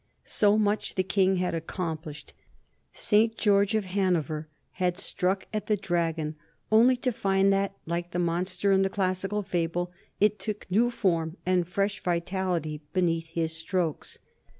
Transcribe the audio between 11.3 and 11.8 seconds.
and